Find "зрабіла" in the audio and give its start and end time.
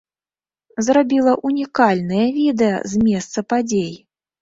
0.87-1.35